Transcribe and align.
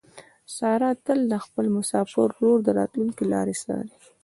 ساره 0.55 0.89
تل 1.05 1.19
د 1.31 1.33
خپل 1.45 1.65
مسافر 1.77 2.17
ورور 2.33 2.57
د 2.63 2.69
راتلو 2.79 3.27
لارې 3.33 3.55
څاري. 3.63 3.93